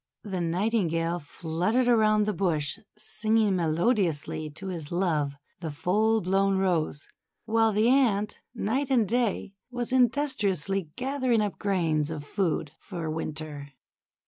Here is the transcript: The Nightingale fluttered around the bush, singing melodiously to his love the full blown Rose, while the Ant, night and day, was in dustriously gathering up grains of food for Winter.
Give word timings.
The 0.23 0.41
Nightingale 0.41 1.19
fluttered 1.19 1.87
around 1.87 2.25
the 2.25 2.33
bush, 2.33 2.79
singing 2.97 3.55
melodiously 3.57 4.49
to 4.49 4.69
his 4.69 4.91
love 4.91 5.35
the 5.59 5.69
full 5.69 6.21
blown 6.21 6.57
Rose, 6.57 7.07
while 7.45 7.71
the 7.71 7.87
Ant, 7.87 8.39
night 8.55 8.89
and 8.89 9.07
day, 9.07 9.53
was 9.69 9.91
in 9.91 10.09
dustriously 10.09 10.89
gathering 10.95 11.39
up 11.41 11.59
grains 11.59 12.09
of 12.09 12.23
food 12.25 12.71
for 12.79 13.11
Winter. 13.11 13.73